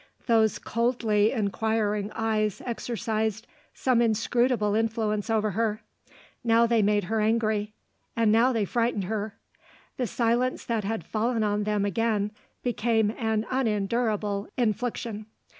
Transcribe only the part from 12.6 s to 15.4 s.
became an unendurable infliction.